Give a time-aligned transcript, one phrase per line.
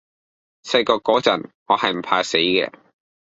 [0.63, 2.73] 細個嗰陣，我係唔怕死嘅